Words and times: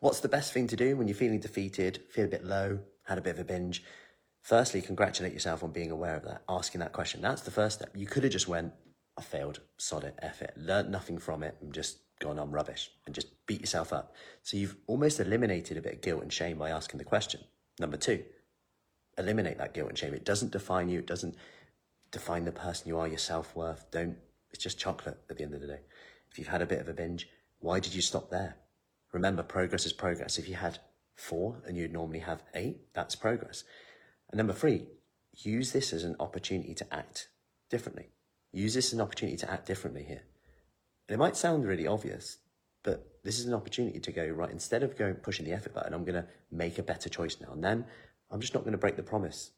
what's 0.00 0.20
the 0.20 0.28
best 0.28 0.52
thing 0.52 0.66
to 0.68 0.76
do 0.76 0.96
when 0.96 1.08
you're 1.08 1.16
feeling 1.16 1.40
defeated, 1.40 2.02
feel 2.10 2.26
a 2.26 2.28
bit 2.28 2.44
low, 2.44 2.80
had 3.04 3.18
a 3.18 3.22
bit 3.22 3.34
of 3.34 3.40
a 3.40 3.44
binge? 3.44 3.82
Firstly, 4.42 4.80
congratulate 4.80 5.32
yourself 5.32 5.64
on 5.64 5.72
being 5.72 5.90
aware 5.90 6.16
of 6.16 6.24
that, 6.24 6.42
asking 6.48 6.80
that 6.80 6.92
question. 6.92 7.20
That's 7.20 7.42
the 7.42 7.50
first 7.50 7.78
step. 7.78 7.90
You 7.96 8.06
could 8.06 8.22
have 8.22 8.32
just 8.32 8.46
went, 8.46 8.72
I 9.18 9.22
failed, 9.22 9.60
sod 9.76 10.04
it, 10.04 10.14
F 10.22 10.40
it, 10.42 10.54
learned 10.56 10.90
nothing 10.90 11.18
from 11.18 11.42
it, 11.42 11.56
and 11.60 11.72
just 11.72 11.98
gone, 12.20 12.38
I'm 12.38 12.52
rubbish, 12.52 12.90
and 13.06 13.14
just 13.14 13.28
beat 13.46 13.60
yourself 13.60 13.92
up. 13.92 14.14
So 14.42 14.56
you've 14.56 14.76
almost 14.86 15.20
eliminated 15.20 15.76
a 15.76 15.82
bit 15.82 15.94
of 15.94 16.00
guilt 16.00 16.22
and 16.22 16.32
shame 16.32 16.58
by 16.58 16.70
asking 16.70 16.98
the 16.98 17.04
question. 17.04 17.40
Number 17.80 17.96
two, 17.96 18.22
eliminate 19.18 19.58
that 19.58 19.74
guilt 19.74 19.88
and 19.88 19.98
shame. 19.98 20.14
It 20.14 20.24
doesn't 20.24 20.52
define 20.52 20.88
you, 20.88 21.00
it 21.00 21.06
doesn't 21.06 21.36
define 22.10 22.44
the 22.44 22.52
person 22.52 22.88
you 22.88 22.98
are, 22.98 23.08
your 23.08 23.18
self 23.18 23.54
worth. 23.56 23.90
Don't, 23.90 24.16
it's 24.50 24.62
just 24.62 24.78
chocolate 24.78 25.18
at 25.28 25.36
the 25.36 25.44
end 25.44 25.54
of 25.54 25.60
the 25.60 25.66
day. 25.66 25.80
If 26.30 26.38
you've 26.38 26.48
had 26.48 26.62
a 26.62 26.66
bit 26.66 26.80
of 26.80 26.88
a 26.88 26.94
binge, 26.94 27.28
why 27.58 27.80
did 27.80 27.94
you 27.94 28.02
stop 28.02 28.30
there? 28.30 28.56
Remember, 29.16 29.42
progress 29.42 29.86
is 29.86 29.94
progress. 29.94 30.38
If 30.38 30.46
you 30.46 30.56
had 30.56 30.78
four 31.14 31.62
and 31.66 31.74
you'd 31.74 31.90
normally 31.90 32.18
have 32.18 32.42
eight, 32.52 32.92
that's 32.92 33.16
progress. 33.16 33.64
And 34.28 34.36
number 34.36 34.52
three, 34.52 34.88
use 35.32 35.72
this 35.72 35.94
as 35.94 36.04
an 36.04 36.16
opportunity 36.20 36.74
to 36.74 36.94
act 36.94 37.28
differently. 37.70 38.10
Use 38.52 38.74
this 38.74 38.88
as 38.88 38.92
an 38.92 39.00
opportunity 39.00 39.38
to 39.38 39.50
act 39.50 39.66
differently 39.66 40.04
here. 40.04 40.24
And 41.08 41.14
it 41.14 41.18
might 41.18 41.34
sound 41.34 41.66
really 41.66 41.86
obvious, 41.86 42.36
but 42.82 43.08
this 43.24 43.38
is 43.38 43.46
an 43.46 43.54
opportunity 43.54 44.00
to 44.00 44.12
go, 44.12 44.26
right, 44.26 44.50
instead 44.50 44.82
of 44.82 44.98
going 44.98 45.14
pushing 45.14 45.46
the 45.46 45.52
effort 45.54 45.72
button, 45.72 45.94
I'm 45.94 46.04
going 46.04 46.22
to 46.22 46.28
make 46.52 46.78
a 46.78 46.82
better 46.82 47.08
choice 47.08 47.38
now. 47.40 47.54
And 47.54 47.64
then 47.64 47.86
I'm 48.30 48.42
just 48.42 48.52
not 48.52 48.64
going 48.64 48.72
to 48.72 48.78
break 48.78 48.96
the 48.96 49.02
promise, 49.02 49.52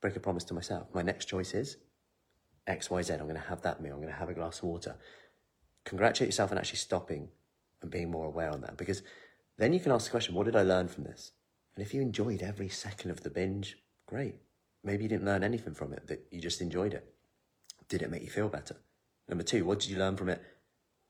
break 0.00 0.14
a 0.14 0.20
promise 0.20 0.44
to 0.44 0.54
myself. 0.54 0.86
My 0.94 1.02
next 1.02 1.24
choice 1.24 1.52
is 1.52 1.78
X, 2.68 2.90
Y, 2.90 3.02
Z. 3.02 3.14
I'm 3.14 3.22
going 3.22 3.34
to 3.34 3.40
have 3.40 3.62
that 3.62 3.82
meal. 3.82 3.94
I'm 3.94 4.02
going 4.02 4.12
to 4.12 4.20
have 4.20 4.30
a 4.30 4.34
glass 4.34 4.58
of 4.58 4.66
water. 4.66 4.94
Congratulate 5.84 6.28
yourself 6.28 6.52
on 6.52 6.58
actually 6.58 6.78
stopping 6.78 7.30
and 7.82 7.90
being 7.90 8.10
more 8.10 8.26
aware 8.26 8.50
on 8.50 8.60
that 8.62 8.76
because 8.76 9.02
then 9.58 9.72
you 9.72 9.80
can 9.80 9.92
ask 9.92 10.06
the 10.06 10.10
question, 10.10 10.34
what 10.34 10.46
did 10.46 10.56
I 10.56 10.62
learn 10.62 10.88
from 10.88 11.04
this? 11.04 11.32
And 11.76 11.84
if 11.84 11.94
you 11.94 12.00
enjoyed 12.00 12.42
every 12.42 12.68
second 12.68 13.10
of 13.10 13.22
the 13.22 13.30
binge, 13.30 13.76
great. 14.06 14.36
Maybe 14.82 15.02
you 15.02 15.08
didn't 15.08 15.26
learn 15.26 15.44
anything 15.44 15.74
from 15.74 15.92
it, 15.92 16.06
that 16.06 16.26
you 16.30 16.40
just 16.40 16.60
enjoyed 16.60 16.94
it. 16.94 17.12
Did 17.88 18.02
it 18.02 18.10
make 18.10 18.22
you 18.22 18.30
feel 18.30 18.48
better? 18.48 18.76
Number 19.28 19.44
two, 19.44 19.64
what 19.64 19.80
did 19.80 19.90
you 19.90 19.98
learn 19.98 20.16
from 20.16 20.30
it? 20.30 20.42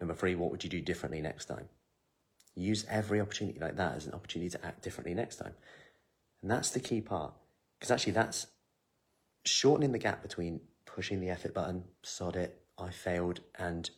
Number 0.00 0.14
three, 0.14 0.34
what 0.34 0.50
would 0.50 0.64
you 0.64 0.70
do 0.70 0.80
differently 0.80 1.20
next 1.20 1.44
time? 1.44 1.68
Use 2.54 2.86
every 2.88 3.20
opportunity 3.20 3.58
like 3.60 3.76
that 3.76 3.96
as 3.96 4.06
an 4.06 4.14
opportunity 4.14 4.50
to 4.50 4.66
act 4.66 4.82
differently 4.82 5.14
next 5.14 5.36
time. 5.36 5.54
And 6.42 6.50
that's 6.50 6.70
the 6.70 6.80
key 6.80 7.00
part. 7.00 7.34
Because 7.78 7.90
actually, 7.90 8.12
that's 8.12 8.46
shortening 9.44 9.92
the 9.92 9.98
gap 9.98 10.22
between 10.22 10.60
pushing 10.86 11.20
the 11.20 11.30
effort 11.30 11.54
button, 11.54 11.84
sod 12.02 12.36
it, 12.36 12.60
I 12.78 12.90
failed, 12.90 13.40
and 13.58 13.88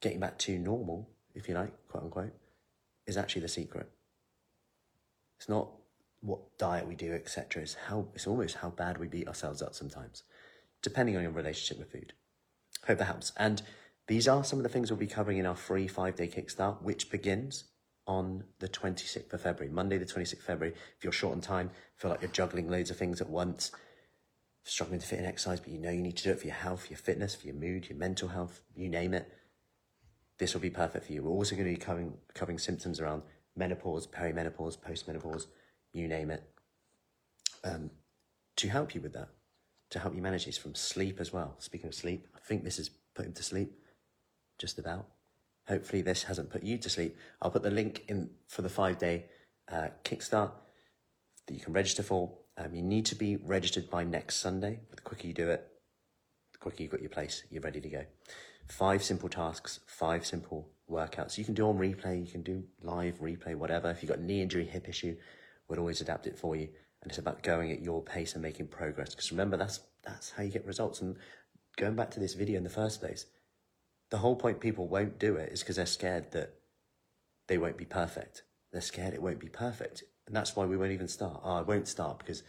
getting 0.00 0.20
back 0.20 0.38
to 0.38 0.58
normal, 0.58 1.10
if 1.34 1.48
you 1.48 1.54
like, 1.54 1.72
quote 1.88 2.04
unquote, 2.04 2.32
is 3.06 3.16
actually 3.16 3.42
the 3.42 3.48
secret. 3.48 3.88
It's 5.38 5.48
not 5.48 5.68
what 6.20 6.56
diet 6.58 6.86
we 6.86 6.94
do, 6.94 7.12
etc. 7.12 7.62
It's 7.62 7.74
how 7.88 8.06
it's 8.14 8.26
almost 8.26 8.56
how 8.56 8.70
bad 8.70 8.98
we 8.98 9.08
beat 9.08 9.28
ourselves 9.28 9.60
up 9.60 9.74
sometimes, 9.74 10.22
depending 10.82 11.16
on 11.16 11.22
your 11.22 11.32
relationship 11.32 11.78
with 11.78 11.92
food. 11.92 12.12
Hope 12.86 12.98
that 12.98 13.04
helps. 13.04 13.32
And 13.36 13.62
these 14.06 14.28
are 14.28 14.44
some 14.44 14.58
of 14.58 14.62
the 14.62 14.68
things 14.68 14.90
we'll 14.90 14.98
be 14.98 15.06
covering 15.06 15.38
in 15.38 15.46
our 15.46 15.56
free 15.56 15.88
five 15.88 16.16
day 16.16 16.28
kickstart, 16.28 16.82
which 16.82 17.10
begins 17.10 17.64
on 18.06 18.44
the 18.58 18.68
26th 18.68 19.32
of 19.32 19.40
February, 19.40 19.72
Monday, 19.72 19.98
the 19.98 20.04
26th 20.04 20.34
of 20.34 20.40
February. 20.40 20.76
If 20.96 21.04
you're 21.04 21.12
short 21.12 21.34
on 21.34 21.40
time, 21.40 21.70
feel 21.96 22.10
like 22.10 22.20
you're 22.20 22.30
juggling 22.30 22.68
loads 22.68 22.90
of 22.90 22.96
things 22.96 23.20
at 23.20 23.28
once, 23.28 23.70
struggling 24.64 25.00
to 25.00 25.06
fit 25.06 25.20
in 25.20 25.24
exercise, 25.24 25.60
but 25.60 25.70
you 25.70 25.78
know 25.78 25.90
you 25.90 26.02
need 26.02 26.16
to 26.16 26.24
do 26.24 26.30
it 26.30 26.40
for 26.40 26.46
your 26.46 26.56
health, 26.56 26.90
your 26.90 26.98
fitness, 26.98 27.34
for 27.34 27.46
your 27.46 27.56
mood, 27.56 27.88
your 27.88 27.98
mental 27.98 28.28
health, 28.28 28.60
you 28.74 28.88
name 28.88 29.14
it. 29.14 29.32
This 30.42 30.54
will 30.54 30.60
be 30.60 30.70
perfect 30.70 31.06
for 31.06 31.12
you. 31.12 31.22
We're 31.22 31.30
also 31.30 31.54
going 31.54 31.68
to 31.68 31.70
be 31.72 31.76
covering, 31.76 32.14
covering 32.34 32.58
symptoms 32.58 32.98
around 32.98 33.22
menopause, 33.54 34.08
perimenopause, 34.08 34.76
postmenopause, 34.76 35.46
you 35.92 36.08
name 36.08 36.32
it, 36.32 36.42
um, 37.62 37.92
to 38.56 38.68
help 38.68 38.92
you 38.92 39.00
with 39.00 39.12
that, 39.12 39.28
to 39.90 40.00
help 40.00 40.16
you 40.16 40.20
manage 40.20 40.46
this 40.46 40.58
from 40.58 40.74
sleep 40.74 41.20
as 41.20 41.32
well. 41.32 41.54
Speaking 41.60 41.86
of 41.86 41.94
sleep, 41.94 42.26
I 42.34 42.40
think 42.40 42.64
this 42.64 42.78
has 42.78 42.90
put 43.14 43.24
him 43.24 43.34
to 43.34 43.42
sleep, 43.44 43.72
just 44.58 44.80
about. 44.80 45.06
Hopefully, 45.68 46.02
this 46.02 46.24
hasn't 46.24 46.50
put 46.50 46.64
you 46.64 46.76
to 46.76 46.90
sleep. 46.90 47.16
I'll 47.40 47.52
put 47.52 47.62
the 47.62 47.70
link 47.70 48.02
in 48.08 48.30
for 48.48 48.62
the 48.62 48.68
five 48.68 48.98
day 48.98 49.26
uh, 49.70 49.90
kickstart 50.02 50.50
that 51.46 51.54
you 51.54 51.60
can 51.60 51.72
register 51.72 52.02
for. 52.02 52.32
Um, 52.56 52.74
you 52.74 52.82
need 52.82 53.06
to 53.06 53.14
be 53.14 53.36
registered 53.36 53.88
by 53.88 54.02
next 54.02 54.38
Sunday. 54.38 54.80
But 54.90 54.96
the 54.96 55.02
quicker 55.02 55.28
you 55.28 55.34
do 55.34 55.50
it, 55.50 55.71
quicker 56.62 56.82
you've 56.82 56.92
got 56.92 57.00
your 57.00 57.10
place, 57.10 57.42
you're 57.50 57.62
ready 57.62 57.80
to 57.80 57.88
go. 57.88 58.04
Five 58.68 59.02
simple 59.02 59.28
tasks, 59.28 59.80
five 59.86 60.24
simple 60.24 60.68
workouts. 60.90 61.36
You 61.36 61.44
can 61.44 61.54
do 61.54 61.68
on 61.68 61.78
replay, 61.78 62.24
you 62.24 62.30
can 62.30 62.42
do 62.42 62.64
live, 62.80 63.20
replay, 63.20 63.54
whatever. 63.56 63.90
If 63.90 64.02
you've 64.02 64.10
got 64.10 64.20
knee 64.20 64.40
injury, 64.40 64.64
hip 64.64 64.88
issue, 64.88 65.16
we'll 65.68 65.80
always 65.80 66.00
adapt 66.00 66.26
it 66.26 66.38
for 66.38 66.54
you. 66.54 66.68
And 67.02 67.10
it's 67.10 67.18
about 67.18 67.42
going 67.42 67.72
at 67.72 67.82
your 67.82 68.00
pace 68.00 68.34
and 68.34 68.42
making 68.42 68.68
progress. 68.68 69.10
Because 69.10 69.32
remember, 69.32 69.56
that's 69.56 69.80
that's 70.04 70.30
how 70.30 70.44
you 70.44 70.50
get 70.50 70.64
results. 70.64 71.00
And 71.00 71.16
going 71.76 71.96
back 71.96 72.10
to 72.12 72.20
this 72.20 72.34
video 72.34 72.58
in 72.58 72.64
the 72.64 72.70
first 72.70 73.00
place, 73.00 73.26
the 74.10 74.18
whole 74.18 74.36
point 74.36 74.60
people 74.60 74.86
won't 74.86 75.18
do 75.18 75.36
it 75.36 75.52
is 75.52 75.60
because 75.60 75.76
they're 75.76 75.86
scared 75.86 76.30
that 76.30 76.54
they 77.48 77.58
won't 77.58 77.76
be 77.76 77.84
perfect. 77.84 78.44
They're 78.70 78.80
scared 78.80 79.14
it 79.14 79.22
won't 79.22 79.40
be 79.40 79.48
perfect. 79.48 80.04
And 80.26 80.36
that's 80.36 80.54
why 80.54 80.64
we 80.64 80.76
won't 80.76 80.92
even 80.92 81.08
start. 81.08 81.40
Oh, 81.42 81.54
I 81.54 81.62
won't 81.62 81.88
start 81.88 82.18
because 82.18 82.44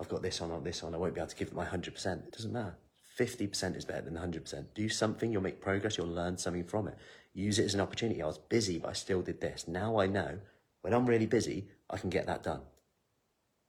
I've 0.00 0.08
got 0.08 0.22
this 0.22 0.40
on 0.40 0.52
or 0.52 0.60
this 0.60 0.84
on. 0.84 0.94
I 0.94 0.98
won't 0.98 1.14
be 1.14 1.20
able 1.20 1.28
to 1.28 1.36
give 1.36 1.48
it 1.48 1.54
my 1.54 1.64
100%. 1.64 2.26
It 2.28 2.32
doesn't 2.32 2.52
matter. 2.52 2.76
50% 3.18 3.76
is 3.76 3.84
better 3.84 4.02
than 4.02 4.14
100%. 4.14 4.66
Do 4.74 4.88
something, 4.88 5.32
you'll 5.32 5.42
make 5.42 5.60
progress, 5.60 5.96
you'll 5.96 6.08
learn 6.08 6.36
something 6.36 6.64
from 6.64 6.88
it. 6.88 6.96
Use 7.32 7.58
it 7.58 7.64
as 7.64 7.74
an 7.74 7.80
opportunity. 7.80 8.22
I 8.22 8.26
was 8.26 8.38
busy, 8.38 8.78
but 8.78 8.90
I 8.90 8.92
still 8.92 9.22
did 9.22 9.40
this. 9.40 9.66
Now 9.66 9.98
I 9.98 10.06
know 10.06 10.38
when 10.82 10.92
I'm 10.92 11.06
really 11.06 11.26
busy, 11.26 11.68
I 11.88 11.96
can 11.96 12.10
get 12.10 12.26
that 12.26 12.42
done. 12.42 12.60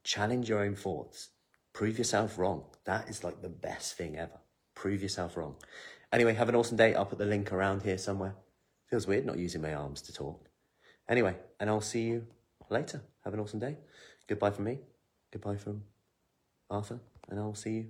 Challenge 0.04 0.48
your 0.48 0.60
own 0.60 0.74
thoughts. 0.74 1.30
Prove 1.72 1.98
yourself 1.98 2.38
wrong. 2.38 2.64
That 2.84 3.08
is 3.08 3.24
like 3.24 3.42
the 3.42 3.48
best 3.48 3.96
thing 3.96 4.16
ever. 4.16 4.38
Prove 4.74 5.02
yourself 5.02 5.36
wrong. 5.36 5.56
Anyway, 6.12 6.34
have 6.34 6.48
an 6.48 6.54
awesome 6.54 6.76
day. 6.76 6.94
I'll 6.94 7.06
put 7.06 7.18
the 7.18 7.26
link 7.26 7.52
around 7.52 7.82
here 7.82 7.98
somewhere. 7.98 8.34
Feels 8.86 9.06
weird 9.06 9.26
not 9.26 9.38
using 9.38 9.60
my 9.60 9.74
arms 9.74 10.00
to 10.02 10.12
talk. 10.12 10.48
Anyway, 11.08 11.36
and 11.60 11.68
I'll 11.68 11.80
see 11.80 12.02
you 12.02 12.26
later. 12.70 13.02
Have 13.24 13.34
an 13.34 13.40
awesome 13.40 13.60
day. 13.60 13.76
Goodbye 14.26 14.50
from 14.50 14.64
me. 14.64 14.78
Goodbye 15.32 15.56
from 15.56 15.82
Arthur. 16.70 17.00
And 17.28 17.38
I'll 17.38 17.54
see 17.54 17.70
you 17.70 17.86